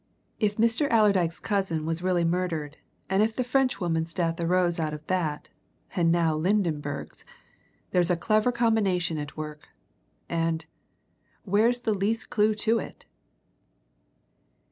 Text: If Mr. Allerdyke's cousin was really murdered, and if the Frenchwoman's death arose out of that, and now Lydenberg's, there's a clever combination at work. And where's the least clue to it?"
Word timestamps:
If 0.39 0.57
Mr. 0.57 0.87
Allerdyke's 0.89 1.39
cousin 1.39 1.85
was 1.85 2.01
really 2.01 2.23
murdered, 2.23 2.77
and 3.07 3.21
if 3.21 3.35
the 3.35 3.43
Frenchwoman's 3.43 4.15
death 4.15 4.41
arose 4.41 4.79
out 4.79 4.95
of 4.95 5.05
that, 5.05 5.49
and 5.95 6.11
now 6.11 6.35
Lydenberg's, 6.35 7.23
there's 7.91 8.09
a 8.09 8.17
clever 8.17 8.51
combination 8.51 9.19
at 9.19 9.37
work. 9.37 9.67
And 10.27 10.65
where's 11.43 11.81
the 11.81 11.93
least 11.93 12.31
clue 12.31 12.55
to 12.55 12.79
it?" 12.79 13.05